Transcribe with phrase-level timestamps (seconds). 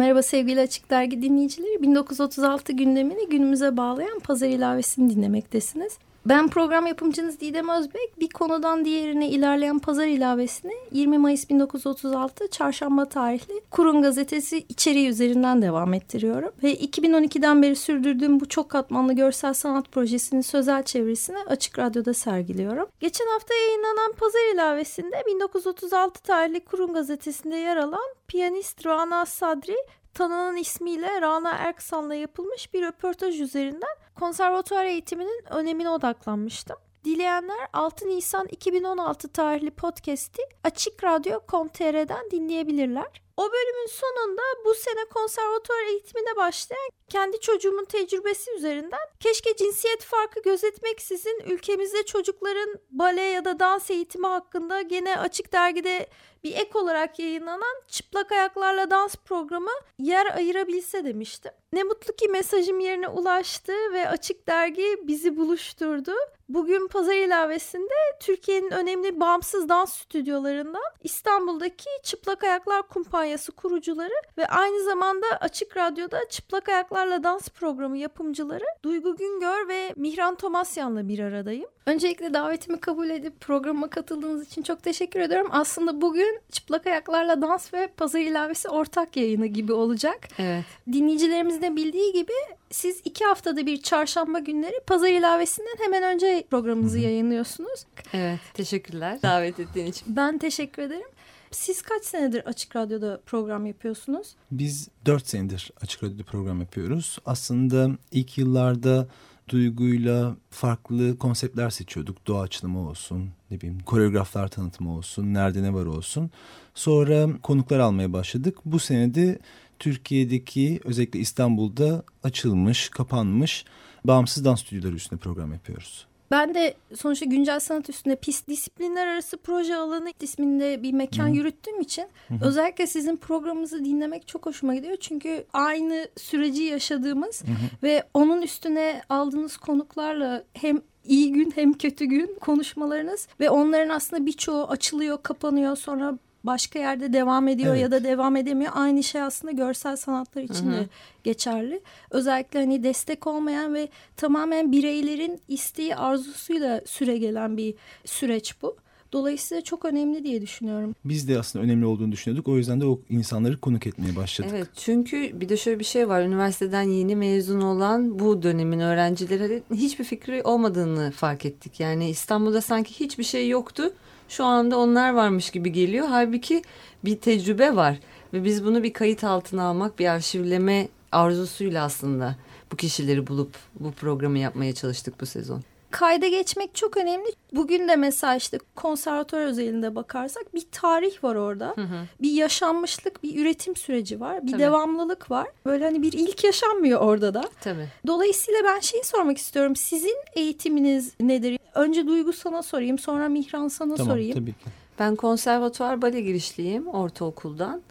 [0.00, 1.82] Merhaba sevgili Açık Dergi dinleyicileri.
[1.82, 5.98] 1936 gündemini günümüze bağlayan pazar ilavesini dinlemektesiniz.
[6.26, 8.20] Ben program yapımcınız Didem Özbek.
[8.20, 15.62] Bir konudan diğerine ilerleyen pazar ilavesini 20 Mayıs 1936 Çarşamba tarihli Kurun Gazetesi içeriği üzerinden
[15.62, 16.50] devam ettiriyorum.
[16.62, 22.86] Ve 2012'den beri sürdürdüğüm bu çok katmanlı görsel sanat projesinin sözel çevresini Açık Radyo'da sergiliyorum.
[23.00, 29.76] Geçen hafta yayınlanan pazar ilavesinde 1936 tarihli Kurun Gazetesi'nde yer alan piyanist Rana Sadri
[30.14, 36.76] tanınan ismiyle Rana Erksan'la yapılmış bir röportaj üzerinden konservatuar eğitiminin önemine odaklanmıştım.
[37.04, 43.22] Dileyenler 6 Nisan 2016 tarihli podcast'i Açık Radyo.com.tr'den dinleyebilirler.
[43.40, 50.42] O bölümün sonunda bu sene konservatuar eğitimine başlayan kendi çocuğumun tecrübesi üzerinden keşke cinsiyet farkı
[50.42, 56.06] gözetmeksizin ülkemizde çocukların bale ya da dans eğitimi hakkında gene açık dergide
[56.44, 61.52] bir ek olarak yayınlanan çıplak ayaklarla dans programı yer ayırabilse demiştim.
[61.72, 66.12] Ne mutlu ki mesajım yerine ulaştı ve açık dergi bizi buluşturdu.
[66.48, 74.84] Bugün pazar ilavesinde Türkiye'nin önemli bağımsız dans stüdyolarından İstanbul'daki Çıplak Ayaklar Kumpanyası kurucuları ve aynı
[74.84, 81.68] zamanda Açık Radyo'da Çıplak Ayaklarla Dans programı yapımcıları Duygu Güngör ve Mihran Tomasyan'la bir aradayım.
[81.86, 85.48] Öncelikle davetimi kabul edip programa katıldığınız için çok teşekkür ediyorum.
[85.50, 90.28] Aslında bugün Çıplak Ayaklarla Dans ve Pazar ilavesi ortak yayını gibi olacak.
[90.38, 90.64] Evet.
[90.92, 92.32] Dinleyicilerimizin de bildiği gibi
[92.70, 97.84] siz iki haftada bir çarşamba günleri Pazar ilavesinden hemen önce programınızı yayınlıyorsunuz.
[98.14, 100.16] Evet teşekkürler davet ettiğin için.
[100.16, 101.08] Ben teşekkür ederim.
[101.50, 104.34] Siz kaç senedir Açık Radyo'da program yapıyorsunuz?
[104.50, 107.18] Biz dört senedir Açık Radyo'da program yapıyoruz.
[107.26, 109.08] Aslında ilk yıllarda
[109.48, 112.26] duyguyla farklı konseptler seçiyorduk.
[112.26, 116.30] Doğa açılımı olsun, ne bileyim koreograflar tanıtımı olsun, nerede ne var olsun.
[116.74, 118.58] Sonra konuklar almaya başladık.
[118.64, 119.38] Bu senede
[119.78, 123.64] Türkiye'deki özellikle İstanbul'da açılmış, kapanmış
[124.04, 126.06] bağımsız dans stüdyoları üstüne program yapıyoruz.
[126.30, 131.34] Ben de sonuçta güncel sanat üstünde pist disiplinler arası proje alanı isminde bir mekan Hı.
[131.34, 132.34] yürüttüğüm için Hı.
[132.42, 134.96] özellikle sizin programınızı dinlemek çok hoşuma gidiyor.
[135.00, 137.46] Çünkü aynı süreci yaşadığımız Hı.
[137.82, 144.26] ve onun üstüne aldığınız konuklarla hem iyi gün hem kötü gün konuşmalarınız ve onların aslında
[144.26, 147.82] birçoğu açılıyor, kapanıyor sonra başka yerde devam ediyor evet.
[147.82, 148.72] ya da devam edemiyor.
[148.74, 150.86] Aynı şey aslında görsel sanatlar için de
[151.24, 151.80] geçerli.
[152.10, 157.74] Özellikle hani destek olmayan ve tamamen bireylerin isteği arzusuyla süre gelen bir
[158.04, 158.76] süreç bu.
[159.12, 160.94] Dolayısıyla çok önemli diye düşünüyorum.
[161.04, 162.48] Biz de aslında önemli olduğunu düşünüyorduk.
[162.48, 164.50] O yüzden de o insanları konuk etmeye başladık.
[164.54, 166.22] Evet çünkü bir de şöyle bir şey var.
[166.22, 171.80] Üniversiteden yeni mezun olan bu dönemin öğrencileri hiçbir fikri olmadığını fark ettik.
[171.80, 173.92] Yani İstanbul'da sanki hiçbir şey yoktu
[174.28, 176.06] şu anda onlar varmış gibi geliyor.
[176.08, 176.62] Halbuki
[177.04, 177.98] bir tecrübe var
[178.32, 182.36] ve biz bunu bir kayıt altına almak, bir arşivleme arzusuyla aslında
[182.72, 187.26] bu kişileri bulup bu programı yapmaya çalıştık bu sezon kayda geçmek çok önemli.
[187.52, 191.72] Bugün de mesela işte konservatuar özelinde bakarsak bir tarih var orada.
[191.74, 192.06] Hı hı.
[192.22, 194.46] Bir yaşanmışlık, bir üretim süreci var.
[194.46, 194.62] Bir Tabii.
[194.62, 195.48] devamlılık var.
[195.66, 197.44] Böyle hani bir ilk yaşanmıyor orada da.
[197.60, 197.88] Tabii.
[198.06, 199.76] Dolayısıyla ben şeyi sormak istiyorum.
[199.76, 201.58] Sizin eğitiminiz nedir?
[201.74, 204.38] Önce Duygu sana sorayım, sonra Mihran sana tamam, sorayım.
[204.38, 204.70] Tabii ki.
[204.98, 207.82] Ben konservatuar bale girişliyim ortaokuldan.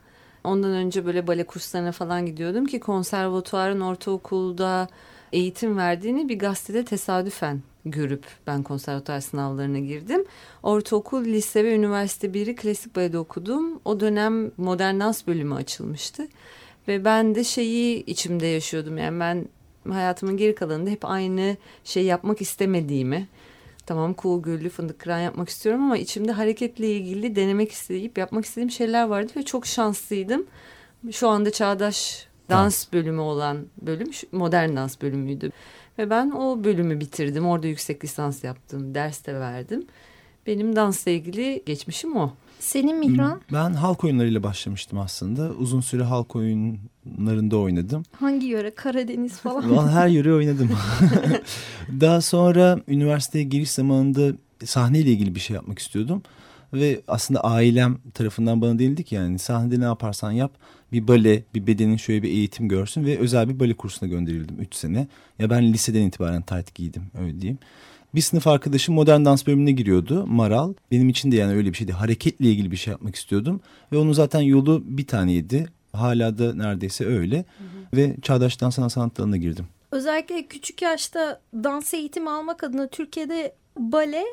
[0.43, 4.87] Ondan önce böyle bale kurslarına falan gidiyordum ki konservatuarın ortaokulda
[5.31, 10.25] eğitim verdiğini bir gazetede tesadüfen görüp ben konservatuar sınavlarına girdim.
[10.63, 13.79] Ortaokul, lise ve üniversite biri klasik balede okudum.
[13.85, 16.27] O dönem modern dans bölümü açılmıştı.
[16.87, 18.97] Ve ben de şeyi içimde yaşıyordum.
[18.97, 19.49] Yani ben
[19.91, 23.27] hayatımın geri kalanında hep aynı şey yapmak istemediğimi.
[23.85, 28.71] Tamam cool güllü fındık kıran yapmak istiyorum ama içimde hareketle ilgili denemek isteyip yapmak istediğim
[28.71, 30.45] şeyler vardı ve çok şanslıydım.
[31.11, 35.51] Şu anda çağdaş dans bölümü olan bölüm modern dans bölümüydü.
[35.99, 37.45] Ve ben o bölümü bitirdim.
[37.45, 38.95] Orada yüksek lisans yaptım.
[38.95, 39.85] Ders de verdim.
[40.47, 42.33] Benim dansla ilgili geçmişim o.
[42.59, 43.41] Senin Mihran?
[43.53, 45.49] Ben halk oyunlarıyla başlamıştım aslında.
[45.49, 48.03] Uzun süre halk oyunlarında oynadım.
[48.19, 48.71] Hangi yöre?
[48.75, 49.87] Karadeniz falan?
[49.87, 50.69] Her yöre oynadım.
[52.01, 56.23] Daha sonra üniversiteye giriş zamanında sahneyle ilgili bir şey yapmak istiyordum.
[56.73, 60.51] Ve aslında ailem tarafından bana denildi ki yani sahnede ne yaparsan yap
[60.91, 64.75] bir bale, bir bedenin şöyle bir eğitim görsün ve özel bir bale kursuna gönderildim 3
[64.75, 65.07] sene.
[65.39, 67.59] Ya ben liseden itibaren tayt giydim öyle diyeyim.
[68.15, 70.73] Bir sınıf arkadaşım modern dans bölümüne giriyordu Maral.
[70.91, 71.91] Benim için de yani öyle bir şeydi.
[71.91, 73.61] Hareketle ilgili bir şey yapmak istiyordum.
[73.91, 75.67] Ve onun zaten yolu bir taneydi.
[75.93, 77.37] Hala da neredeyse öyle.
[77.37, 77.97] Hı hı.
[77.97, 79.65] Ve çağdaş dans sanat dalına girdim.
[79.91, 84.23] Özellikle küçük yaşta dans eğitimi almak adına Türkiye'de bale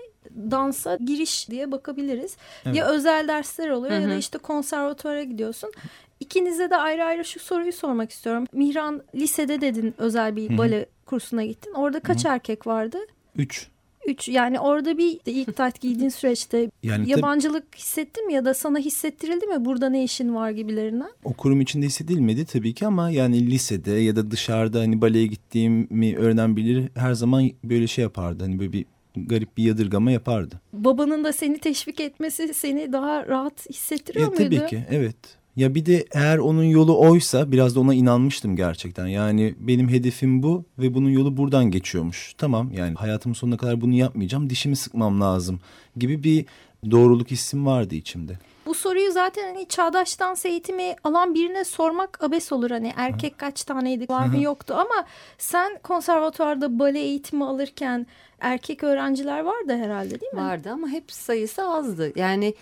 [0.51, 2.37] dansa giriş diye bakabiliriz.
[2.67, 2.77] Evet.
[2.77, 4.03] Ya özel dersler oluyor hı hı.
[4.03, 5.73] ya da işte konservatuvara gidiyorsun.
[6.21, 8.47] İkinize de ayrı ayrı şu soruyu sormak istiyorum.
[8.53, 10.87] Mihran lisede dedin özel bir bale Hı-hı.
[11.07, 11.73] kursuna gittin.
[11.73, 12.33] Orada kaç Hı-hı.
[12.33, 12.99] erkek vardı?
[13.37, 13.69] Üç.
[14.07, 18.55] Üç yani orada bir ilk tayt giydiğin süreçte yani yabancılık tabii, hissettin mi ya da
[18.55, 21.11] sana hissettirildi mi burada ne işin var gibilerinden?
[21.25, 26.17] O kurum içinde hissedilmedi tabii ki ama yani lisede ya da dışarıda hani baleye gittiğimi
[26.17, 28.45] öğrenen bilir her zaman böyle şey yapardı.
[28.45, 28.85] Hani böyle bir
[29.17, 30.61] garip bir yadırgama yapardı.
[30.73, 34.57] Babanın da seni teşvik etmesi seni daha rahat hissettiriyor ya, muydu?
[34.61, 35.17] Tabii ki evet.
[35.57, 39.07] Ya bir de eğer onun yolu oysa biraz da ona inanmıştım gerçekten.
[39.07, 42.35] Yani benim hedefim bu ve bunun yolu buradan geçiyormuş.
[42.39, 44.51] Tamam yani hayatımın sonuna kadar bunu yapmayacağım.
[44.51, 45.61] Dişimi sıkmam lazım
[45.97, 46.45] gibi bir
[46.91, 48.39] doğruluk hissim vardı içimde.
[48.77, 52.71] Bu soruyu zaten hani çağdaş dans eğitimi alan birine sormak abes olur.
[52.71, 55.07] Hani erkek kaç taneydi var mı yoktu ama
[55.39, 58.07] sen konservatuvarda bale eğitimi alırken
[58.41, 60.41] erkek öğrenciler vardı herhalde değil mi?
[60.41, 62.13] Vardı ama hep sayısı azdı.
[62.17, 62.55] Yani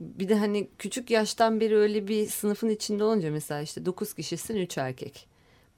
[0.00, 4.56] bir de hani küçük yaştan beri öyle bir sınıfın içinde olunca mesela işte dokuz kişisin
[4.56, 5.28] üç erkek.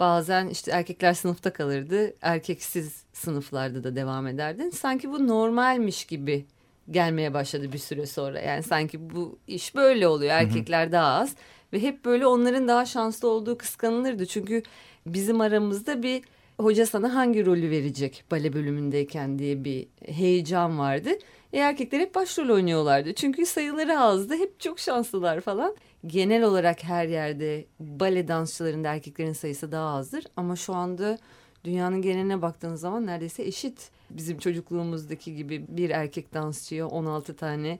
[0.00, 2.14] Bazen işte erkekler sınıfta kalırdı.
[2.22, 4.70] Erkeksiz sınıflarda da devam ederdin.
[4.70, 6.46] Sanki bu normalmiş gibi
[6.90, 8.40] gelmeye başladı bir süre sonra.
[8.40, 10.32] Yani sanki bu iş böyle oluyor.
[10.32, 11.34] Erkekler daha az
[11.72, 14.26] ve hep böyle onların daha şanslı olduğu kıskanılırdı.
[14.26, 14.62] Çünkü
[15.06, 16.22] bizim aramızda bir
[16.60, 21.10] hoca sana hangi rolü verecek bale bölümündeyken diye bir heyecan vardı.
[21.52, 23.14] E, erkekler hep başrol oynuyorlardı.
[23.14, 24.34] Çünkü sayıları azdı.
[24.34, 25.76] Hep çok şanslılar falan.
[26.06, 30.24] Genel olarak her yerde bale dansçılarında erkeklerin sayısı daha azdır.
[30.36, 31.18] Ama şu anda
[31.64, 33.90] dünyanın geneline baktığınız zaman neredeyse eşit.
[34.16, 37.78] Bizim çocukluğumuzdaki gibi bir erkek dansçıya 16 tane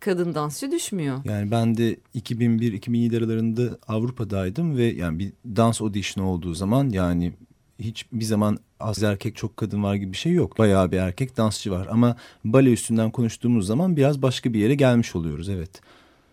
[0.00, 1.18] kadın dansçı düşmüyor.
[1.24, 7.32] Yani ben de 2001-2007 aralarında Avrupa'daydım ve yani bir dans audition olduğu zaman yani
[7.78, 10.58] hiç bir zaman az erkek çok kadın var gibi bir şey yok.
[10.58, 15.16] Bayağı bir erkek dansçı var ama bale üstünden konuştuğumuz zaman biraz başka bir yere gelmiş
[15.16, 15.80] oluyoruz evet.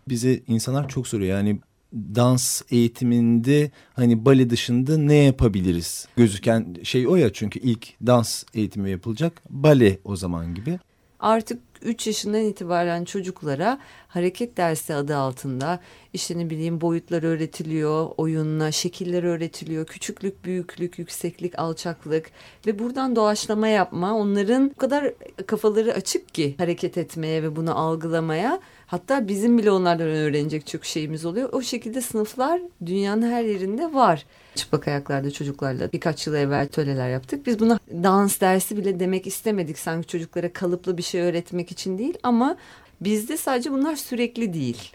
[0.10, 1.60] Bize insanlar çok soruyor yani
[1.94, 6.08] dans eğitiminde hani bale dışında ne yapabiliriz?
[6.18, 10.80] Gözüken şey o ya çünkü ilk dans eğitimi yapılacak bale o zaman gibi.
[11.20, 15.80] Artık 3 yaşından itibaren çocuklara hareket dersi adı altında
[16.14, 22.32] işte ne bileyim boyutlar öğretiliyor, oyunla şekiller öğretiliyor, küçüklük, büyüklük, yükseklik, alçaklık
[22.68, 25.14] ve buradan doğaçlama yapma onların o kadar
[25.48, 28.60] kafaları açık ki hareket etmeye ve bunu algılamaya
[28.92, 31.50] Hatta bizim bile onlardan öğrenecek çok şeyimiz oluyor.
[31.52, 34.26] O şekilde sınıflar dünyanın her yerinde var.
[34.56, 37.46] Çıplak ayaklarda çocuklarla birkaç yıl evvel töleler yaptık.
[37.46, 39.80] Biz buna dans dersi bile demek istemedik.
[39.80, 42.58] Sanki çocuklara kalıplı bir şey öğretmek için değil ama
[43.02, 44.92] bizde sadece bunlar sürekli değil.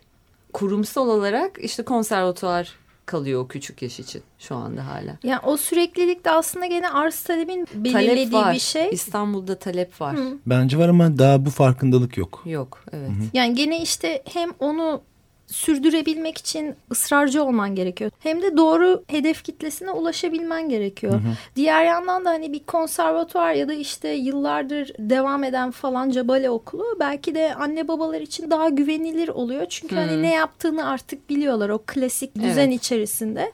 [0.52, 2.72] Kurumsal olarak işte konservatuvar
[3.06, 5.19] kalıyor o küçük yaş için şu anda hala.
[5.23, 8.55] Yani o süreklilik de aslında gene arz talebin belirlediği talep var.
[8.55, 8.88] bir şey.
[8.93, 10.17] İstanbul'da talep var.
[10.17, 10.38] Hı.
[10.47, 12.43] Bence var ama daha bu farkındalık yok.
[12.47, 13.08] Yok evet.
[13.08, 13.26] Hı -hı.
[13.32, 15.03] Yani gene işte hem onu
[15.46, 18.10] sürdürebilmek için ısrarcı olman gerekiyor.
[18.19, 21.12] Hem de doğru hedef kitlesine ulaşabilmen gerekiyor.
[21.12, 21.32] Hı hı.
[21.56, 26.96] Diğer yandan da hani bir konservatuvar ya da işte yıllardır devam eden falanca bale okulu
[27.00, 29.67] belki de anne babalar için daha güvenilir oluyor.
[29.69, 30.00] Çünkü hı.
[30.00, 32.81] hani ne yaptığını artık biliyorlar o klasik düzen evet.
[32.81, 33.53] içerisinde.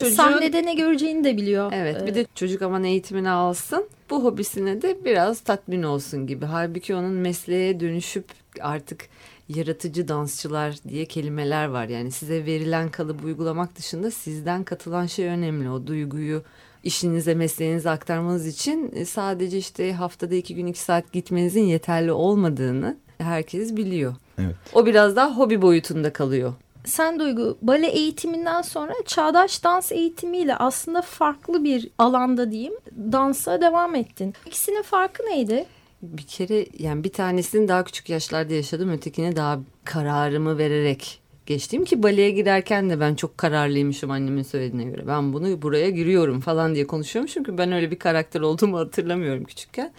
[0.00, 1.72] Çocuğun, Sahnede ne göreceğini de biliyor.
[1.74, 3.88] Evet bir de çocuk aman eğitimini alsın.
[4.10, 6.46] Bu hobisine de biraz tatmin olsun gibi.
[6.46, 8.24] Halbuki onun mesleğe dönüşüp
[8.60, 9.08] artık
[9.48, 11.88] yaratıcı dansçılar diye kelimeler var.
[11.88, 15.70] Yani size verilen kalıbı uygulamak dışında sizden katılan şey önemli.
[15.70, 16.42] O duyguyu
[16.84, 22.96] işinize, mesleğinize aktarmanız için e, sadece işte haftada iki gün iki saat gitmenizin yeterli olmadığını
[23.18, 24.14] herkes biliyor.
[24.38, 24.56] Evet.
[24.74, 26.54] O biraz daha hobi boyutunda kalıyor.
[26.84, 32.74] Sen Duygu bale eğitiminden sonra çağdaş dans eğitimiyle aslında farklı bir alanda diyeyim
[33.12, 34.34] dansa devam ettin.
[34.46, 35.66] İkisinin farkı neydi?
[36.02, 42.02] Bir kere yani bir tanesini daha küçük yaşlarda yaşadım ötekini daha kararımı vererek geçtim ki
[42.02, 45.06] baleye girerken de ben çok kararlıymışım annemin söylediğine göre.
[45.06, 49.92] Ben bunu buraya giriyorum falan diye konuşuyorum çünkü ben öyle bir karakter olduğumu hatırlamıyorum küçükken.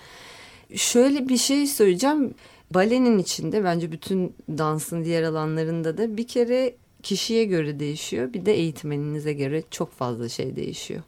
[0.75, 2.33] Şöyle bir şey söyleyeceğim.
[2.71, 8.33] Balenin içinde bence bütün dansın diğer alanlarında da bir kere kişiye göre değişiyor.
[8.33, 11.01] Bir de eğitmeninize göre çok fazla şey değişiyor.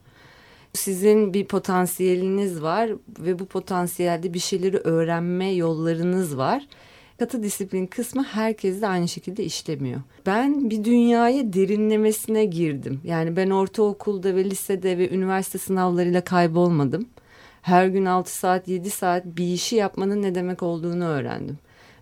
[0.73, 6.67] Sizin bir potansiyeliniz var ve bu potansiyelde bir şeyleri öğrenme yollarınız var.
[7.19, 10.01] katı disiplin kısmı herkes de aynı şekilde işlemiyor.
[10.25, 13.01] Ben bir dünyaya derinlemesine girdim.
[13.03, 17.05] Yani ben ortaokulda ve lisede ve üniversite sınavlarıyla kaybolmadım.
[17.61, 21.57] Her gün 6 saat 7 saat bir işi yapmanın ne demek olduğunu öğrendim.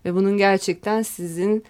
[0.05, 1.63] Ve bunun gerçekten sizin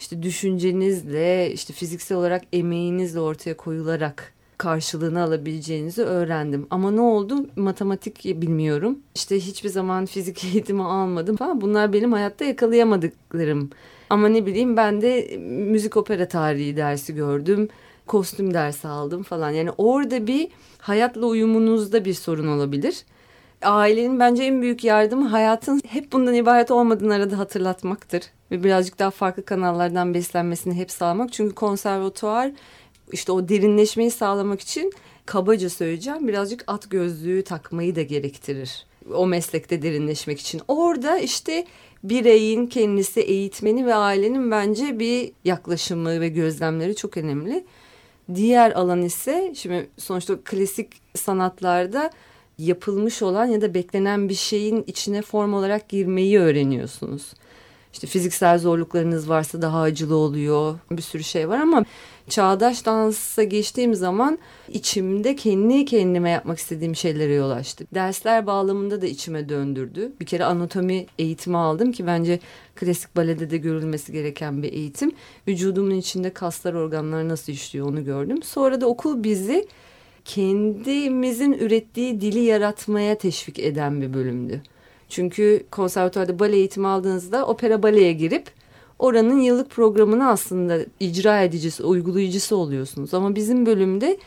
[0.00, 6.66] işte düşüncenizle işte fiziksel olarak emeğinizle ortaya koyularak karşılığını alabileceğinizi öğrendim.
[6.70, 7.46] Ama ne oldu?
[7.56, 8.98] Matematik bilmiyorum.
[9.14, 11.60] İşte hiçbir zaman fizik eğitimi almadım falan.
[11.60, 13.70] Bunlar benim hayatta yakalayamadıklarım.
[14.10, 17.68] Ama ne bileyim ben de müzik opera tarihi dersi gördüm.
[18.06, 19.50] Kostüm dersi aldım falan.
[19.50, 23.04] Yani orada bir hayatla uyumunuzda bir sorun olabilir.
[23.62, 28.22] Ailenin bence en büyük yardımı hayatın hep bundan ibaret olmadığını arada hatırlatmaktır.
[28.50, 31.32] Ve birazcık daha farklı kanallardan beslenmesini hep sağlamak.
[31.32, 32.50] Çünkü konservatuvar
[33.14, 34.92] işte o derinleşmeyi sağlamak için
[35.26, 38.86] kabaca söyleyeceğim birazcık at gözlüğü takmayı da gerektirir.
[39.14, 40.60] O meslekte derinleşmek için.
[40.68, 41.66] Orada işte
[42.04, 47.64] bireyin kendisi eğitmeni ve ailenin bence bir yaklaşımı ve gözlemleri çok önemli.
[48.34, 52.10] Diğer alan ise şimdi sonuçta klasik sanatlarda
[52.58, 57.32] yapılmış olan ya da beklenen bir şeyin içine form olarak girmeyi öğreniyorsunuz.
[57.94, 60.78] İşte fiziksel zorluklarınız varsa daha acılı oluyor.
[60.90, 61.84] Bir sürü şey var ama
[62.28, 67.86] çağdaş dansa geçtiğim zaman içimde kendi kendime yapmak istediğim şeylere yol açtı.
[67.94, 70.12] Dersler bağlamında da içime döndürdü.
[70.20, 72.40] Bir kere anatomi eğitimi aldım ki bence
[72.74, 75.12] klasik balede de görülmesi gereken bir eğitim.
[75.48, 78.42] Vücudumun içinde kaslar, organlar nasıl işliyor onu gördüm.
[78.42, 79.68] Sonra da okul bizi
[80.24, 84.62] kendimizin ürettiği dili yaratmaya teşvik eden bir bölümdü.
[85.14, 88.50] Çünkü konservatuvarda bale eğitimi aldığınızda opera baleye girip
[88.98, 93.14] oranın yıllık programını aslında icra edicisi, uygulayıcısı oluyorsunuz.
[93.14, 94.18] Ama bizim bölümde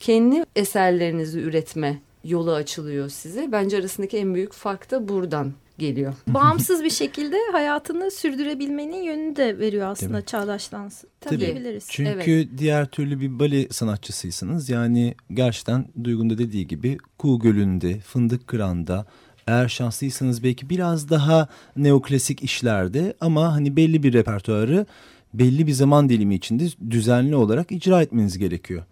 [0.00, 3.52] kendi eserlerinizi üretme yolu açılıyor size.
[3.52, 6.14] Bence arasındaki en büyük fark da buradan geliyor.
[6.28, 11.04] Bağımsız bir şekilde hayatını sürdürebilmenin yönünü de veriyor aslında çağdaş dans.
[11.20, 11.80] Tabii.
[11.88, 12.48] Çünkü Evet.
[12.58, 19.06] diğer türlü bir bale sanatçısıysanız yani gerçekten Duygu'nun da dediği gibi Kuğu Gölü'nde, Fındık Kıran'da
[19.48, 24.86] eğer şanslıysanız belki biraz daha neoklasik işlerde ama hani belli bir repertuarı
[25.34, 28.82] belli bir zaman dilimi içinde düzenli olarak icra etmeniz gerekiyor.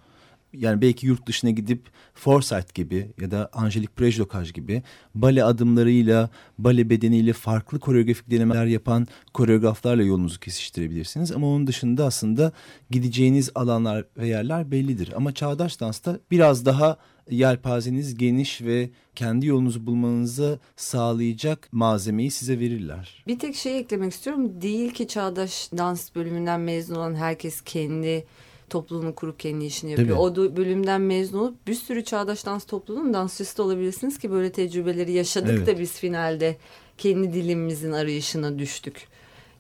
[0.53, 1.83] Yani belki yurt dışına gidip
[2.15, 4.83] Forsyth gibi ya da Angelique Prejlokaj gibi
[5.15, 11.33] bale adımlarıyla, bale bedeniyle farklı koreografik denemeler yapan koreograflarla yolunuzu kesiştirebilirsiniz.
[11.33, 12.53] Ama onun dışında aslında
[12.91, 15.13] gideceğiniz alanlar ve yerler bellidir.
[15.17, 16.97] Ama çağdaş dansta biraz daha
[17.31, 23.25] yelpazeniz geniş ve kendi yolunuzu bulmanızı sağlayacak malzemeyi size verirler.
[23.27, 24.63] Bir tek şey eklemek istiyorum.
[24.63, 28.25] Değil ki çağdaş dans bölümünden mezun olan herkes kendi
[28.71, 30.09] topluluğunu kurup kendi işini yapıyor.
[30.09, 30.19] Tabii.
[30.21, 34.53] O da- bölümden mezun olup bir sürü çağdaş dans topluluğunun dansçısı da olabilirsiniz ki böyle
[34.53, 35.67] tecrübeleri yaşadık Evet.
[35.67, 36.57] da biz finalde
[36.99, 39.07] kendi dilimizin arayışına düştük.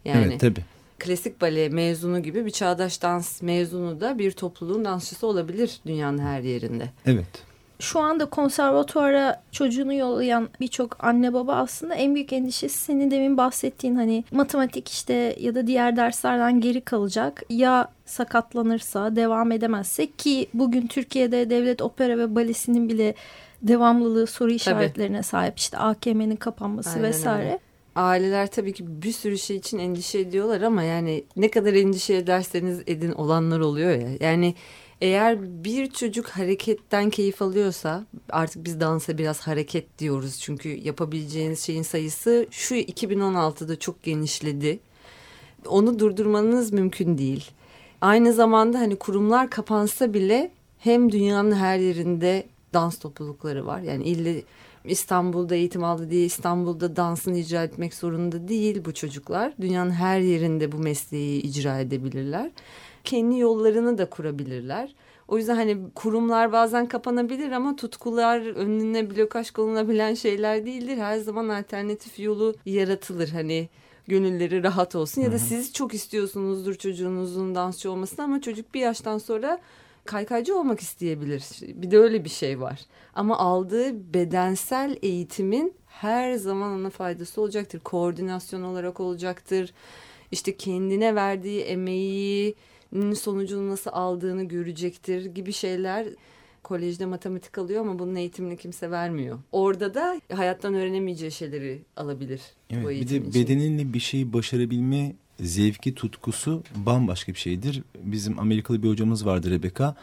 [0.05, 0.65] Yani Evet tabii.
[0.99, 6.41] klasik bale mezunu gibi bir çağdaş dans mezunu da bir topluluğun dansçısı olabilir dünyanın her
[6.41, 6.91] yerinde.
[7.07, 7.27] Evet.
[7.79, 13.95] Şu anda konservatuara çocuğunu yollayan birçok anne baba aslında en büyük endişesi senin demin bahsettiğin
[13.95, 20.87] hani matematik işte ya da diğer derslerden geri kalacak ya sakatlanırsa devam edemezse ki bugün
[20.87, 23.15] Türkiye'de devlet opera ve balesinin bile
[23.63, 27.45] devamlılığı soru işaretlerine sahip işte AKM'nin kapanması Aynen vesaire.
[27.45, 27.59] öyle.
[27.97, 32.83] Aileler tabii ki bir sürü şey için endişe ediyorlar ama yani ne kadar endişe ederseniz
[32.87, 34.09] edin olanlar oluyor ya.
[34.21, 34.55] Yani
[35.01, 40.39] eğer bir çocuk hareketten keyif alıyorsa artık biz dansa biraz hareket diyoruz.
[40.41, 44.79] Çünkü yapabileceğiniz şeyin sayısı şu 2016'da çok genişledi.
[45.67, 47.51] Onu durdurmanız mümkün değil.
[48.01, 53.81] Aynı zamanda hani kurumlar kapansa bile hem dünyanın her yerinde dans toplulukları var.
[53.81, 54.43] Yani ille
[54.89, 59.53] İstanbul'da eğitim aldı diye İstanbul'da dansını icra etmek zorunda değil bu çocuklar.
[59.61, 62.51] Dünyanın her yerinde bu mesleği icra edebilirler.
[63.05, 64.95] Kendi yollarını da kurabilirler.
[65.29, 70.97] O yüzden hani kurumlar bazen kapanabilir ama tutkular önüne blokaj konulabilen şeyler değildir.
[70.97, 73.69] Her zaman alternatif yolu yaratılır hani
[74.09, 75.23] gönülleri rahat olsun.
[75.23, 79.61] Ya da siz çok istiyorsunuzdur çocuğunuzun dansçı olmasını ama çocuk bir yaştan sonra
[80.07, 81.43] kaykaycı olmak isteyebilir.
[81.63, 82.81] Bir de öyle bir şey var.
[83.15, 87.81] Ama aldığı bedensel eğitimin her zaman ona faydası olacaktır.
[87.81, 89.73] Koordinasyon olarak olacaktır.
[90.33, 92.55] İşte kendine verdiği emeği
[93.17, 96.07] sonucunu nasıl aldığını görecektir gibi şeyler
[96.63, 99.39] kolejde matematik alıyor ama bunun eğitimini kimse vermiyor.
[99.53, 103.35] Orada da hayattan öğrenemeyeceği şeyleri alabilir Evet, bu bir de için.
[103.35, 107.83] bedeninle bir şeyi başarabilme zevki, tutkusu bambaşka bir şeydir.
[108.03, 109.95] Bizim Amerikalı bir hocamız vardı Rebecca.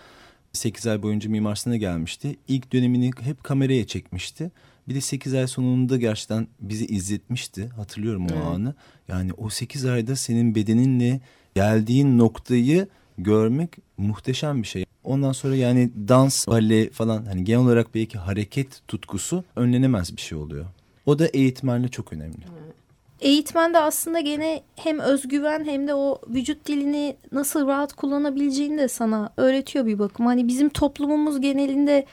[0.54, 2.36] 8 ay boyunca Mimar Sinan'a gelmişti.
[2.48, 4.52] İlk dönemini hep kameraya çekmişti.
[4.88, 7.68] Bir de 8 ay sonunda gerçekten bizi izletmişti.
[7.68, 8.46] Hatırlıyorum o Evet.
[8.46, 8.76] anı.
[9.08, 11.22] Yani o 8 ayda senin bedeninle
[11.56, 12.88] geldiğin noktayı
[13.18, 14.86] görmek muhteşem bir şey.
[15.04, 20.38] Ondan sonra yani dans, bale falan hani genel olarak belki hareket tutkusu önlenemez bir şey
[20.38, 20.66] oluyor.
[21.06, 22.38] O da eğitmenle çok önemli.
[23.24, 28.88] Eğitmen de aslında gene hem özgüven hem de o vücut dilini nasıl rahat kullanabileceğini de
[28.88, 30.30] sana öğretiyor bir bakıma.
[30.30, 32.06] Hani bizim toplumumuz genelinde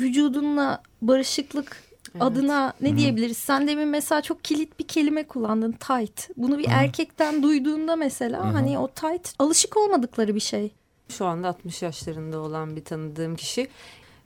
[0.00, 1.76] vücudunla barışıklık
[2.12, 2.22] Evet.
[2.22, 3.36] adına ne diyebiliriz?
[3.36, 6.28] Sen demin mesela çok kilit bir kelime kullandın tight.
[6.36, 10.70] Bunu bir erkekten duyduğunda mesela hani o tight alışık olmadıkları bir şey.
[11.08, 13.68] Şu anda 60 yaşlarında olan bir tanıdığım kişi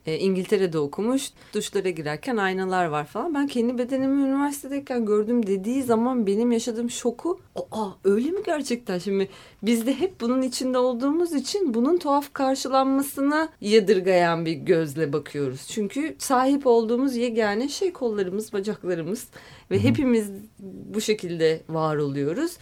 [0.07, 1.29] e, İngiltere'de okumuş.
[1.53, 3.33] Duşlara girerken aynalar var falan.
[3.33, 7.39] Ben kendi bedenimi üniversitedeyken gördüm dediği zaman benim yaşadığım şoku
[7.71, 9.29] aa öyle mi gerçekten şimdi
[9.63, 15.67] biz de hep bunun içinde olduğumuz için bunun tuhaf karşılanmasına yadırgayan bir gözle bakıyoruz.
[15.67, 19.27] Çünkü sahip olduğumuz yegane şey kollarımız, bacaklarımız
[19.71, 20.31] ve hepimiz
[20.93, 22.57] bu şekilde var oluyoruz.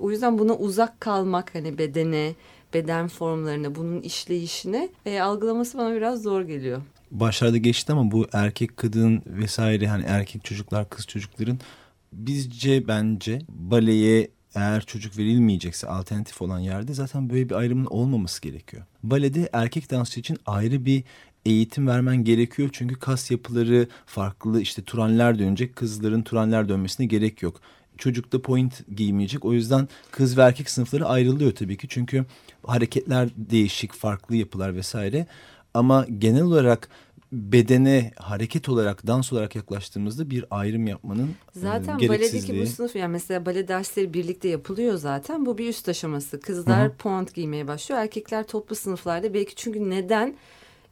[0.00, 2.34] O yüzden buna uzak kalmak hani bedene,
[2.74, 6.82] beden formlarına, bunun işleyişine e, algılaması bana biraz zor geliyor.
[7.10, 11.58] Başlarda geçti ama bu erkek kadın vesaire hani erkek çocuklar kız çocukların
[12.12, 18.82] bizce bence baleye eğer çocuk verilmeyecekse alternatif olan yerde zaten böyle bir ayrımın olmaması gerekiyor.
[19.02, 21.04] Balede erkek dansçı için ayrı bir
[21.46, 22.68] eğitim vermen gerekiyor.
[22.72, 27.60] Çünkü kas yapıları farklı işte turanlar dönecek kızların turanlar dönmesine gerek yok.
[27.98, 29.44] Çocuk da point giymeyecek.
[29.44, 31.88] O yüzden kız ve erkek sınıfları ayrılıyor tabii ki.
[31.88, 32.24] Çünkü
[32.66, 35.26] hareketler değişik, farklı yapılar vesaire.
[35.74, 36.88] Ama genel olarak
[37.32, 43.12] bedene hareket olarak, dans olarak yaklaştığımızda bir ayrım yapmanın Zaten e, baledeki bu sınıf yani
[43.12, 45.46] mesela bale dersleri birlikte yapılıyor zaten.
[45.46, 46.40] Bu bir üst aşaması.
[46.40, 48.00] Kızlar puant giymeye başlıyor.
[48.00, 50.36] Erkekler toplu sınıflarda belki çünkü neden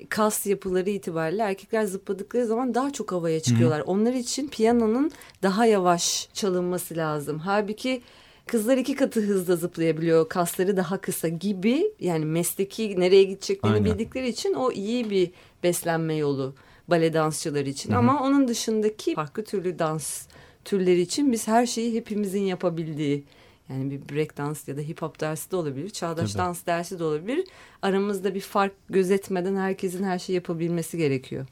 [0.09, 3.81] kas yapıları itibariyle erkekler zıpladıkları zaman daha çok havaya çıkıyorlar.
[3.81, 5.11] Onlar için piyanonun
[5.43, 7.39] daha yavaş çalınması lazım.
[7.39, 8.03] Halbuki
[8.47, 10.29] kızlar iki katı hızla zıplayabiliyor.
[10.29, 13.85] Kasları daha kısa gibi yani mesleki nereye gideceklerini Aynen.
[13.85, 15.31] bildikleri için o iyi bir
[15.63, 16.55] beslenme yolu
[16.89, 17.93] bale dansçıları için.
[17.93, 20.27] Ama onun dışındaki farklı türlü dans
[20.65, 23.25] türleri için biz her şeyi hepimizin yapabildiği
[23.69, 26.43] yani bir break dans ya da hip hop dersi de olabilir, çağdaş Tabii.
[26.43, 27.47] dans dersi de olabilir.
[27.83, 31.47] Aramızda bir fark gözetmeden herkesin her şeyi yapabilmesi gerekiyor.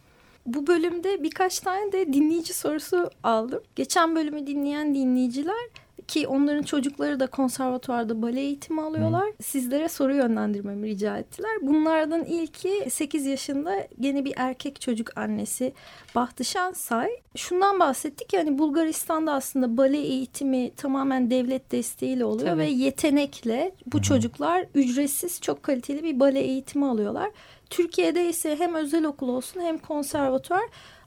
[0.46, 3.62] Bu bölümde birkaç tane de dinleyici sorusu aldım.
[3.77, 5.68] Geçen bölümü dinleyen dinleyiciler
[6.09, 9.25] ki onların çocukları da konservatuvarda bale eğitimi alıyorlar.
[9.43, 11.51] Sizlere soru yönlendirmemi rica ettiler.
[11.62, 15.73] Bunlardan ilki 8 yaşında gene bir erkek çocuk annesi
[16.15, 17.11] Bahtı Şansay.
[17.37, 22.61] Şundan bahsettik yani Bulgaristan'da aslında bale eğitimi tamamen devlet desteğiyle oluyor Tabii.
[22.61, 27.31] ve yetenekle bu çocuklar ücretsiz çok kaliteli bir bale eğitimi alıyorlar.
[27.71, 30.62] Türkiye'de ise hem özel okul olsun hem konservatuvar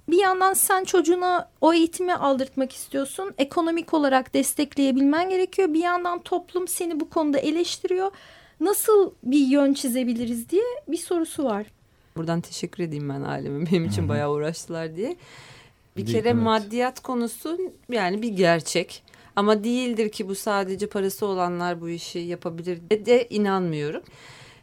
[0.10, 3.34] bir yandan sen çocuğuna o eğitimi aldırtmak istiyorsun.
[3.38, 5.74] Ekonomik olarak destekleyebilmen gerekiyor.
[5.74, 8.12] Bir yandan toplum seni bu konuda eleştiriyor.
[8.60, 11.66] Nasıl bir yön çizebiliriz diye bir sorusu var.
[12.18, 13.66] Buradan teşekkür edeyim ben aileme.
[13.72, 15.16] Benim için bayağı uğraştılar diye.
[15.98, 16.44] Bir Bir- kere evet.
[16.44, 17.58] maddiyat konusu
[17.92, 19.04] yani bir gerçek.
[19.36, 24.02] Ama değildir ki bu sadece parası olanlar bu işi yapabilir de, de inanmıyorum.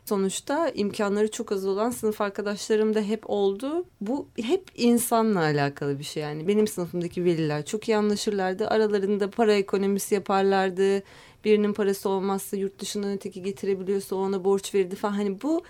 [0.05, 3.85] Sonuçta imkanları çok az olan sınıf arkadaşlarım da hep oldu.
[4.01, 6.49] Bu hep insanla alakalı bir şey yani.
[6.49, 8.69] Benim sınıfımdaki veliler çok iyi anlaşırlardı.
[8.69, 11.03] Aralarında para ekonomisi yaparlardı.
[11.45, 15.13] Birinin parası olmazsa yurt dışından öteki getirebiliyorsa ona borç verirdi falan.
[15.13, 15.63] Hani bu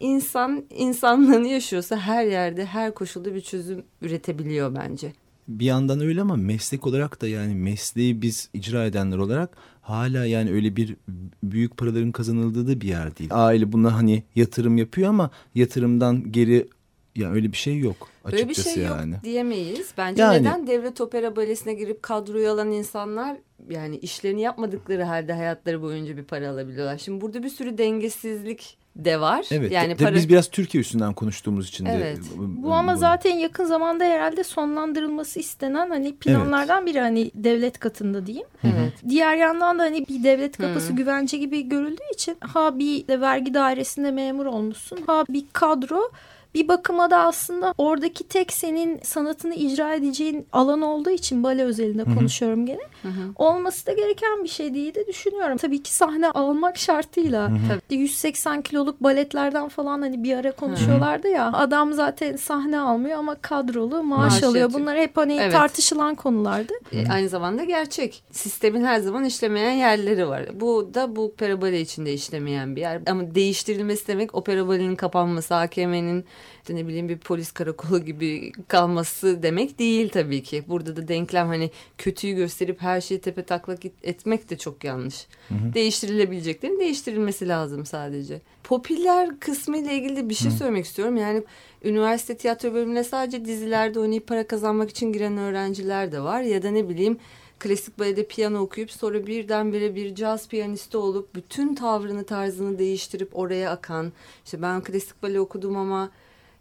[0.00, 5.12] insan insanlığını yaşıyorsa her yerde her koşulda bir çözüm üretebiliyor bence.
[5.48, 10.50] Bir yandan öyle ama meslek olarak da yani mesleği biz icra edenler olarak hala yani
[10.52, 10.96] öyle bir
[11.42, 13.30] büyük paraların kazanıldığı da bir yer değil.
[13.32, 16.68] Aile buna hani yatırım yapıyor ama yatırımdan geri
[17.16, 19.12] yani öyle bir şey yok açıkçası Böyle bir şey yani.
[19.14, 19.90] yok diyemeyiz.
[19.98, 23.36] Bence Yani- neden devlet opera balesine girip kadroyu alan insanlar
[23.70, 26.98] yani işlerini yapmadıkları halde hayatları boyunca bir para alabiliyorlar.
[26.98, 29.46] Şimdi burada bir sürü dengesizlik de var.
[29.50, 29.72] Evet.
[29.72, 31.90] Yani de- para biz biraz Türkiye üstünden konuştuğumuz için de.
[31.90, 32.18] Evet.
[32.36, 38.46] Bu ama zaten yakın zamanda herhalde sonlandırılması istenen hani planlardan biri hani devlet katında diyeyim.
[38.64, 38.92] Evet.
[39.08, 40.96] Diğer yandan da hani bir devlet kapısı Hı.
[40.96, 46.10] güvence gibi görüldüğü için ha bir de vergi dairesinde memur olmuşsun ha bir kadro
[46.56, 52.04] bir bakıma da aslında oradaki tek senin sanatını icra edeceğin alan olduğu için bale özelinde
[52.04, 52.80] konuşuyorum gene.
[53.02, 53.32] Hı hı.
[53.36, 55.56] Olması da gereken bir şey diye de düşünüyorum.
[55.56, 57.50] Tabii ki sahne almak şartıyla.
[57.68, 57.94] Tabii.
[58.00, 61.50] 180 kiloluk baletlerden falan hani bir ara konuşuyorlardı ya.
[61.52, 64.60] Adam zaten sahne almıyor ama kadrolu maaş, Maaş alıyor.
[64.62, 64.80] yatıyor.
[64.82, 65.52] Bunlar hep hani Evet.
[65.52, 66.72] tartışılan konulardı.
[66.92, 68.22] E, aynı zamanda gerçek.
[68.30, 70.46] Sistemin her zaman işlemeyen yerleri var.
[70.60, 73.00] Bu da bu opera bale içinde işlemeyen bir yer.
[73.10, 76.24] Ama değiştirilmesi demek opera balenin kapanması, AKM'nin
[76.58, 80.64] işte ne bileyim bir polis karakolu gibi kalması demek değil tabii ki.
[80.68, 85.26] Burada da denklem hani kötüyü gösterip her şeyi tepe taklak etmek de çok yanlış.
[85.48, 85.74] Hı hı.
[85.74, 88.40] Değiştirilebileceklerin değiştirilmesi lazım sadece.
[88.64, 90.56] Popüler kısmı ile ilgili de bir şey hı.
[90.56, 91.16] söylemek istiyorum.
[91.16, 91.42] Yani
[91.84, 96.40] üniversite tiyatro bölümüne sadece dizilerde oynayıp para kazanmak için giren öğrenciler de var.
[96.40, 97.18] Ya da ne bileyim
[97.58, 103.70] klasik balede piyano okuyup sonra birdenbire bir caz piyanisti olup bütün tavrını tarzını değiştirip oraya
[103.70, 104.12] akan.
[104.44, 106.10] İşte ben klasik bale okudum ama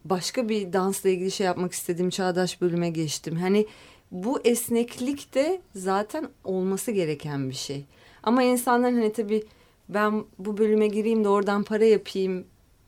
[0.06, 2.10] başka bir dansla ilgili şey yapmak istedim.
[2.10, 3.36] Çağdaş bölüme geçtim.
[3.36, 3.68] Hani
[4.12, 7.86] bu esneklik de zaten olması gereken bir şey.
[8.24, 9.44] Ama insanların hani tabii
[9.90, 12.46] ben bu bölüme gireyim de oradan para yapayım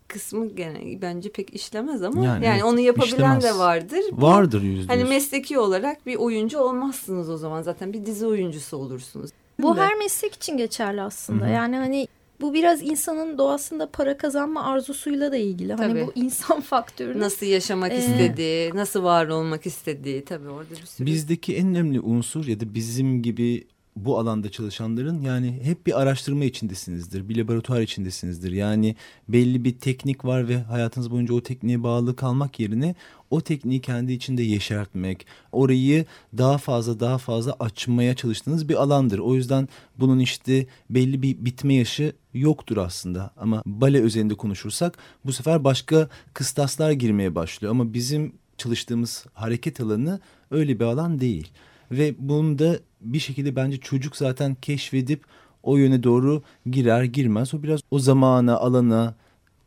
[0.08, 3.44] kısmı gene bence pek işlemez ama yani, yani evet, onu yapabilen işlemez.
[3.44, 4.04] de vardır.
[4.12, 9.32] Vardır yüzde Hani mesleki olarak bir oyuncu olmazsınız o zaman zaten bir dizi oyuncusu olursunuz.
[9.60, 9.82] Bu de.
[9.82, 11.46] her meslek için geçerli aslında.
[11.46, 11.54] Hı-hı.
[11.54, 12.08] Yani hani
[12.42, 15.74] bu biraz insanın doğasında para kazanma arzusuyla da ilgili.
[15.74, 16.00] Hani tabii.
[16.00, 17.20] Hani bu insan faktörü.
[17.20, 21.08] Nasıl yaşamak ee, istediği, nasıl var olmak istediği tabii orada bir sürü.
[21.08, 23.68] Bizdeki en önemli unsur ya da bizim gibi
[24.06, 27.30] bu alanda çalışanların yani hep bir araştırma içindesinizdir.
[27.30, 28.52] Bir laboratuvar içindesinizdir.
[28.52, 28.96] Yani
[29.30, 32.96] belli bir teknik var ve hayatınız boyunca o tekniğe bağlı kalmak yerine
[33.30, 36.06] o tekniği kendi içinde yeşertmek, orayı
[36.38, 39.20] daha fazla daha fazla açmaya çalıştığınız bir alandır.
[39.20, 43.32] O yüzden bunun işte belli bir bitme yaşı yoktur aslında.
[43.38, 47.72] Ama bale üzerinde konuşursak bu sefer başka kıstaslar girmeye başlıyor.
[47.72, 50.20] Ama bizim çalıştığımız hareket alanı
[50.52, 51.52] öyle bir alan değil.
[51.92, 55.24] Ve bunu da bir şekilde bence çocuk zaten keşfedip
[55.64, 57.54] o yöne doğru girer girmez.
[57.54, 59.16] O biraz o zamana, alana,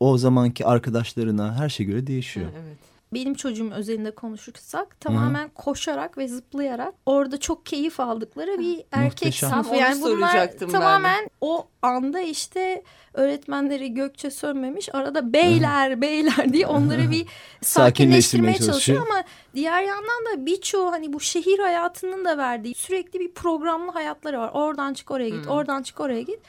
[0.01, 2.47] o zamanki arkadaşlarına her şey göre değişiyor.
[2.65, 5.55] evet benim çocuğum özelinde konuşursak tamamen Hı.
[5.55, 9.51] koşarak ve zıplayarak orada çok keyif aldıkları bir erkek Muhteşem.
[9.51, 9.77] sınıfı.
[9.77, 11.31] Yani bunlar tamamen ben.
[11.41, 12.83] o anda işte
[13.15, 16.01] öğretmenleri gökçe sönmemiş arada beyler Hı.
[16.01, 17.27] beyler diye onları bir
[17.63, 23.33] sakinleştirmeye çalışıyor ama diğer yandan da birçoğu hani bu şehir hayatının da verdiği sürekli bir
[23.33, 24.51] programlı hayatları var.
[24.55, 25.51] Oradan çık oraya git, Hı.
[25.51, 26.41] oradan çık oraya git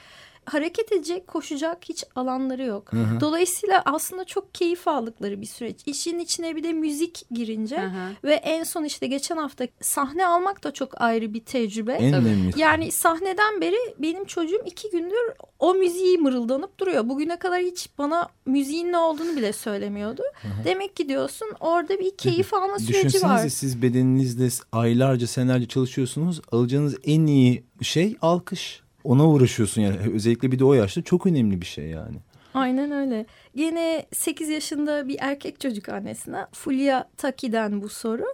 [0.45, 2.93] hareket edecek, koşacak hiç alanları yok.
[2.93, 3.19] Hı hı.
[3.19, 5.79] Dolayısıyla aslında çok keyif aldıkları bir süreç.
[5.85, 8.09] İşin içine bir de müzik girince hı hı.
[8.23, 11.93] ve en son işte geçen hafta sahne almak da çok ayrı bir tecrübe.
[11.93, 12.59] En önemli.
[12.59, 17.09] Yani sahneden beri benim çocuğum iki gündür o müziği mırıldanıp duruyor.
[17.09, 20.23] Bugüne kadar hiç bana müziğin ne olduğunu bile söylemiyordu.
[20.41, 20.65] Hı hı.
[20.65, 23.47] Demek ki diyorsun orada bir keyif alma süreci var.
[23.49, 26.41] siz bedeninizde aylarca senelerce çalışıyorsunuz.
[26.51, 31.61] Alacağınız en iyi şey alkış ona uğraşıyorsun yani özellikle bir de o yaşta çok önemli
[31.61, 32.17] bir şey yani.
[32.53, 33.25] Aynen öyle.
[33.55, 38.25] Yine 8 yaşında bir erkek çocuk annesine Fulya Taki'den bu soru.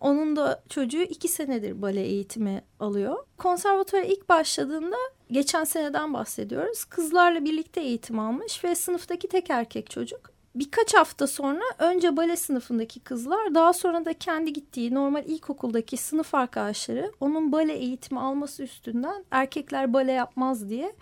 [0.00, 3.16] Onun da çocuğu iki senedir bale eğitimi alıyor.
[3.38, 4.96] Konservatuvara ilk başladığında
[5.30, 6.84] geçen seneden bahsediyoruz.
[6.84, 10.33] Kızlarla birlikte eğitim almış ve sınıftaki tek erkek çocuk.
[10.54, 16.34] Birkaç hafta sonra önce bale sınıfındaki kızlar daha sonra da kendi gittiği normal ilkokuldaki sınıf
[16.34, 20.92] arkadaşları onun bale eğitimi alması üstünden erkekler bale yapmaz diye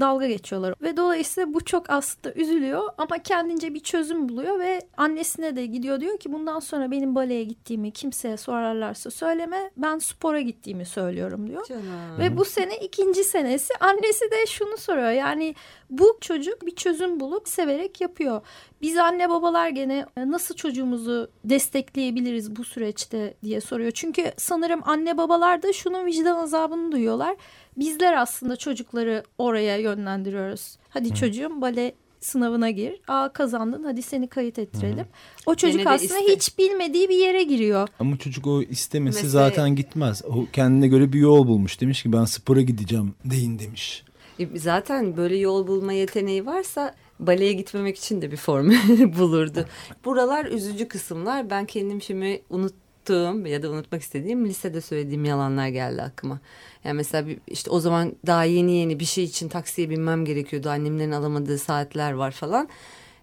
[0.00, 0.74] dalga geçiyorlar.
[0.82, 6.00] Ve dolayısıyla bu çok aslında üzülüyor ama kendince bir çözüm buluyor ve annesine de gidiyor
[6.00, 11.66] diyor ki bundan sonra benim baleye gittiğimi kimseye sorarlarsa söyleme ben spora gittiğimi söylüyorum diyor.
[11.66, 11.84] Canım.
[12.18, 15.54] Ve bu sene ikinci senesi annesi de şunu soruyor yani
[15.90, 18.40] bu çocuk bir çözüm bulup severek yapıyor.
[18.82, 23.90] Biz anne babalar gene nasıl çocuğumuzu destekleyebiliriz bu süreçte diye soruyor.
[23.90, 27.36] Çünkü sanırım anne babalar da şunun vicdan azabını duyuyorlar
[27.76, 30.76] bizler aslında çocukları oraya yönlendiriyoruz.
[30.88, 31.14] Hadi Hı.
[31.14, 33.00] çocuğum bale sınavına gir.
[33.08, 34.98] Aa kazandın hadi seni kayıt ettirelim.
[34.98, 35.06] Hı.
[35.46, 36.34] O çocuk aslında iste.
[36.34, 37.88] hiç bilmediği bir yere giriyor.
[38.00, 39.30] Ama çocuk o istemesi Mesela...
[39.30, 40.22] zaten gitmez.
[40.24, 41.80] O kendine göre bir yol bulmuş.
[41.80, 44.04] Demiş ki ben spora gideceğim deyin demiş.
[44.38, 49.66] E, zaten böyle yol bulma yeteneği varsa baleye gitmemek için de bir formül bulurdu.
[50.04, 51.50] Buralar üzücü kısımlar.
[51.50, 52.74] Ben kendim şimdi unut
[53.10, 56.40] unuttuğum ya da unutmak istediğim lisede söylediğim yalanlar geldi aklıma.
[56.84, 60.68] Yani mesela bir, işte o zaman daha yeni yeni bir şey için taksiye binmem gerekiyordu.
[60.68, 62.68] Annemlerin alamadığı saatler var falan.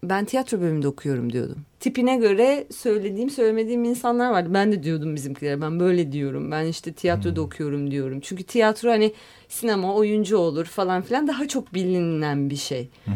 [0.04, 1.58] Ben tiyatro bölümünde okuyorum diyordum.
[1.80, 4.50] Tipine göre söylediğim söylemediğim insanlar vardı.
[4.54, 6.52] Ben de diyordum bizimkilere ben böyle diyorum.
[6.52, 7.46] Ben işte tiyatroda hmm.
[7.46, 8.20] okuyorum diyorum.
[8.20, 9.14] Çünkü tiyatro hani
[9.50, 12.90] sinema oyuncu olur falan filan daha çok bilinen bir şey.
[13.06, 13.14] Hmm.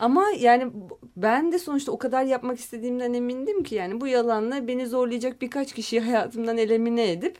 [0.00, 0.72] Ama yani
[1.16, 5.72] ben de sonuçta o kadar yapmak istediğimden emindim ki yani bu yalanla beni zorlayacak birkaç
[5.72, 7.38] kişiyi hayatımdan elemine edip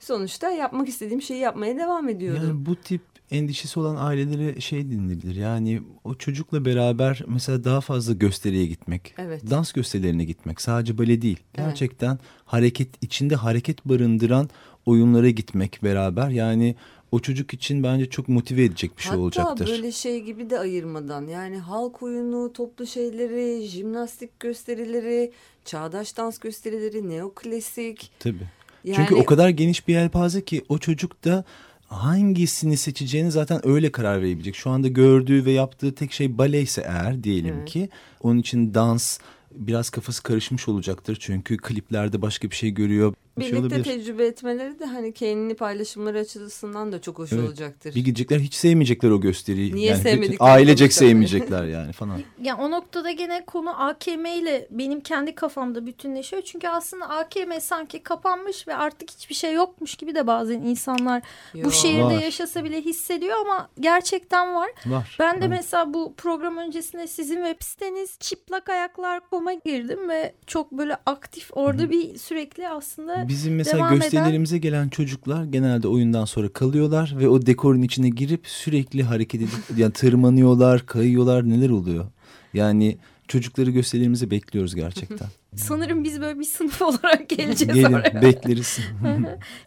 [0.00, 2.42] sonuçta yapmak istediğim şeyi yapmaya devam ediyordum.
[2.48, 5.34] Yani bu tip endişesi olan ailelere şey dinlebilir.
[5.34, 9.14] Yani o çocukla beraber mesela daha fazla gösteriye gitmek.
[9.18, 9.50] Evet.
[9.50, 10.60] Dans gösterilerine gitmek.
[10.60, 11.38] Sadece bale değil.
[11.54, 12.20] Gerçekten evet.
[12.44, 14.48] hareket içinde hareket barındıran
[14.86, 16.28] oyunlara gitmek beraber.
[16.28, 16.74] Yani
[17.16, 19.50] o çocuk için bence çok motive edecek bir şey Hatta olacaktır.
[19.50, 25.32] Hatta böyle şey gibi de ayırmadan yani halk oyunu, toplu şeyleri, jimnastik gösterileri,
[25.64, 28.10] çağdaş dans gösterileri, neoklasik.
[28.18, 28.48] Tabii.
[28.84, 28.96] Yani...
[28.96, 31.44] Çünkü o kadar geniş bir yelpaze ki o çocuk da
[31.86, 34.54] hangisini seçeceğini zaten öyle karar verebilecek.
[34.54, 37.68] Şu anda gördüğü ve yaptığı tek şey bale ise eğer diyelim evet.
[37.68, 37.88] ki
[38.20, 39.18] onun için dans
[39.50, 41.16] biraz kafası karışmış olacaktır.
[41.20, 43.14] Çünkü kliplerde başka bir şey görüyor.
[43.38, 43.84] Bir Birlikte şey olabilir.
[43.84, 47.48] tecrübe etmeleri de hani kendini paylaşımları açısından da çok hoş evet.
[47.48, 47.94] olacaktır.
[47.94, 49.74] Bir gidecekler hiç sevmeyecekler o gösteriyi.
[49.74, 50.40] Niye yani sevmedik?
[50.40, 52.20] Ailecek sevmeyecekler yani falan.
[52.42, 56.42] Ya o noktada gene konu AKM ile benim kendi kafamda bütünleşiyor.
[56.42, 61.22] Çünkü aslında AKM sanki kapanmış ve artık hiçbir şey yokmuş gibi de bazen insanlar
[61.54, 62.22] Yo, bu şehirde var.
[62.22, 64.70] yaşasa bile hissediyor ama gerçekten var.
[64.86, 65.16] Var.
[65.20, 65.48] Ben de var.
[65.48, 71.50] mesela bu program öncesinde sizin web siteniz çıplak ayaklar koma girdim ve çok böyle aktif
[71.52, 71.90] orada Hı.
[71.90, 74.62] bir sürekli aslında Bizim mesela gösterilerimize eden...
[74.62, 79.92] gelen çocuklar genelde oyundan sonra kalıyorlar ve o dekorun içine girip sürekli hareket edip yani
[79.92, 82.06] tırmanıyorlar, kayıyorlar neler oluyor.
[82.54, 85.28] Yani çocukları gösterilerimize bekliyoruz gerçekten.
[85.56, 88.22] Sanırım biz böyle bir sınıf olarak geleceğiz Gelin, oraya.
[88.22, 88.78] bekleriz.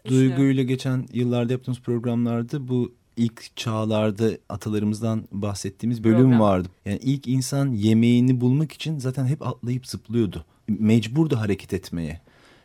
[0.08, 6.40] Duyguyla geçen yıllarda yaptığımız programlarda bu ilk çağlarda atalarımızdan bahsettiğimiz bölüm Program.
[6.40, 6.68] vardı.
[6.84, 10.44] Yani ilk insan yemeğini bulmak için zaten hep atlayıp zıplıyordu.
[10.68, 12.20] Mecburdu hareket etmeye.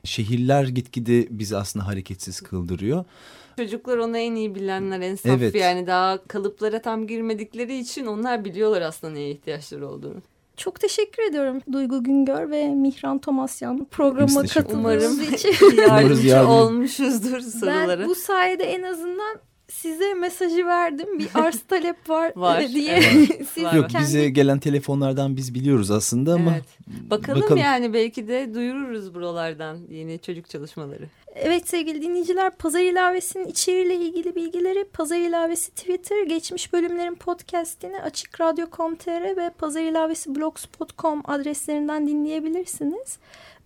[0.05, 3.05] Şehirler gitgide bizi aslında hareketsiz kıldırıyor.
[3.57, 5.55] Çocuklar onu en iyi bilenler, en saf Evet.
[5.55, 10.21] yani daha kalıplara tam girmedikleri için onlar biliyorlar aslında neye ihtiyaçları olduğunu.
[10.57, 15.53] Çok teşekkür ediyorum Duygu Güngör ve Mihran Tomasyan programa katıldığınız Umarım için.
[15.87, 17.99] yardımcı yardım- olmuşuzdur soruları.
[18.01, 19.37] Ben bu sayede en azından
[19.69, 21.19] size mesajı verdim.
[21.19, 22.93] Bir arz talep var, Var, e, diye.
[22.93, 23.47] evet.
[23.53, 23.73] Siz Var.
[23.73, 24.03] Yok kendi...
[24.03, 26.65] bize gelen telefonlardan biz biliyoruz aslında ama Evet.
[27.09, 27.61] Bakalım, bakalım.
[27.61, 31.09] yani belki de duyururuz buralardan yeni çocuk çalışmaları.
[31.35, 38.41] Evet sevgili dinleyiciler Pazar ilavesinin içeriğiyle ilgili bilgileri Pazar ilavesi Twitter, geçmiş bölümlerin podcastini Açık
[38.41, 43.17] Radyo.com.tr ve Pazar ilavesi blogspot.com adreslerinden dinleyebilirsiniz.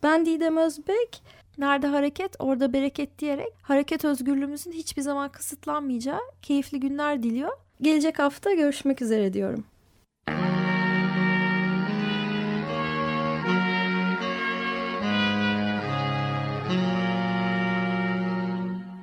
[0.03, 1.21] Ben Didem Özbek.
[1.59, 7.51] Nerede hareket orada bereket diyerek hareket özgürlüğümüzün hiçbir zaman kısıtlanmayacağı keyifli günler diliyor.
[7.81, 9.65] Gelecek hafta görüşmek üzere diyorum.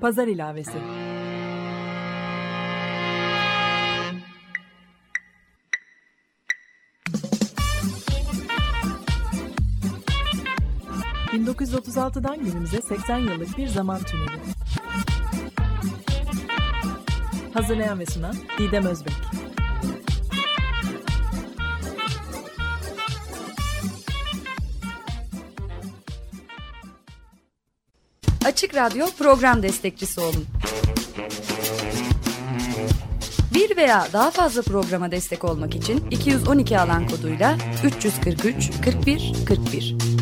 [0.01, 1.06] Pazar ilavesi.
[11.57, 14.40] ...1936'dan günümüze 80 yıllık bir zaman tüneli.
[17.55, 19.14] Hazırlayan ve sunan Didem Özbek.
[28.47, 30.47] Açık Radyo program destekçisi olun.
[33.55, 40.15] Bir veya daha fazla programa destek olmak için 212 alan koduyla 343 41 41.